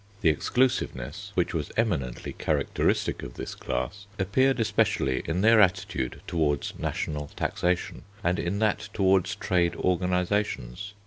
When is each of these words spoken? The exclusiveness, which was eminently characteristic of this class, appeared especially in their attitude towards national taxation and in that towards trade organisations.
The 0.21 0.29
exclusiveness, 0.31 1.29
which 1.35 1.53
was 1.53 1.71
eminently 1.77 2.33
characteristic 2.33 3.21
of 3.21 3.35
this 3.35 3.53
class, 3.53 4.07
appeared 4.17 4.59
especially 4.59 5.21
in 5.25 5.41
their 5.41 5.61
attitude 5.61 6.21
towards 6.25 6.73
national 6.79 7.27
taxation 7.35 8.01
and 8.23 8.39
in 8.39 8.57
that 8.57 8.89
towards 8.93 9.35
trade 9.35 9.75
organisations. 9.75 10.95